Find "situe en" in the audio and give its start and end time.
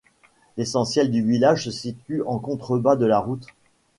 1.69-2.39